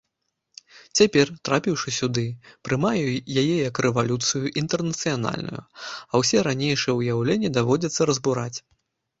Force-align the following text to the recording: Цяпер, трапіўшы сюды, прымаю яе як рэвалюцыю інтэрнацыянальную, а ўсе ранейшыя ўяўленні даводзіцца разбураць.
Цяпер, 0.99 1.27
трапіўшы 1.49 1.89
сюды, 1.97 2.23
прымаю 2.67 3.05
яе 3.41 3.57
як 3.69 3.81
рэвалюцыю 3.87 4.51
інтэрнацыянальную, 4.63 5.61
а 6.11 6.23
ўсе 6.23 6.37
ранейшыя 6.49 6.99
ўяўленні 7.03 7.49
даводзіцца 7.61 8.01
разбураць. 8.13 8.55